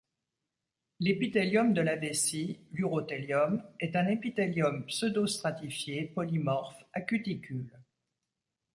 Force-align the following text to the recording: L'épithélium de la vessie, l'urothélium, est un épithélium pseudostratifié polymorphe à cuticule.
L'épithélium 0.99 1.73
de 1.75 1.81
la 1.81 1.95
vessie, 1.95 2.59
l'urothélium, 2.71 3.61
est 3.79 3.95
un 3.95 4.07
épithélium 4.07 4.83
pseudostratifié 4.87 6.05
polymorphe 6.07 6.83
à 6.93 7.01
cuticule. 7.01 7.79